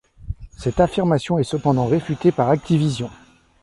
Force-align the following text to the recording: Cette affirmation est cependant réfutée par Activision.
Cette 0.57 0.79
affirmation 0.79 1.37
est 1.37 1.43
cependant 1.43 1.85
réfutée 1.85 2.31
par 2.31 2.49
Activision. 2.49 3.11